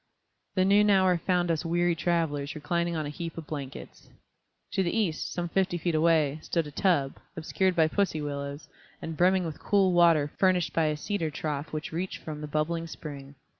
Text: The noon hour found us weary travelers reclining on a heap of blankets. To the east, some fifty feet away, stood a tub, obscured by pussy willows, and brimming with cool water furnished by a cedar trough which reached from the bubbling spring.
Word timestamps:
The 0.55 0.65
noon 0.65 0.89
hour 0.89 1.15
found 1.19 1.51
us 1.51 1.63
weary 1.63 1.93
travelers 1.93 2.55
reclining 2.55 2.95
on 2.95 3.05
a 3.05 3.09
heap 3.13 3.37
of 3.37 3.45
blankets. 3.45 4.09
To 4.71 4.81
the 4.81 4.89
east, 4.97 5.31
some 5.31 5.47
fifty 5.47 5.77
feet 5.77 5.93
away, 5.93 6.39
stood 6.41 6.65
a 6.65 6.71
tub, 6.71 7.17
obscured 7.37 7.75
by 7.75 7.87
pussy 7.87 8.19
willows, 8.19 8.67
and 8.99 9.15
brimming 9.15 9.45
with 9.45 9.59
cool 9.59 9.93
water 9.93 10.31
furnished 10.39 10.73
by 10.73 10.85
a 10.85 10.97
cedar 10.97 11.29
trough 11.29 11.71
which 11.71 11.91
reached 11.91 12.17
from 12.23 12.41
the 12.41 12.47
bubbling 12.47 12.87
spring. 12.87 13.35